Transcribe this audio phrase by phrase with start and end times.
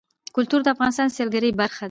[0.35, 1.79] کلتور د افغانستان د سیلګرۍ برخه ده.